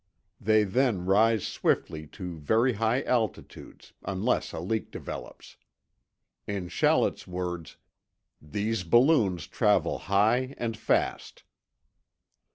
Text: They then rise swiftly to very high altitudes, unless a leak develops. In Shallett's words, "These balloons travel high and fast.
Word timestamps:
They 0.39 0.63
then 0.63 1.05
rise 1.05 1.45
swiftly 1.45 2.07
to 2.07 2.39
very 2.39 2.73
high 2.73 3.03
altitudes, 3.03 3.93
unless 4.03 4.51
a 4.51 4.59
leak 4.59 4.89
develops. 4.89 5.57
In 6.47 6.69
Shallett's 6.69 7.27
words, 7.27 7.77
"These 8.41 8.83
balloons 8.83 9.45
travel 9.45 9.99
high 10.09 10.55
and 10.57 10.75
fast. 10.75 11.43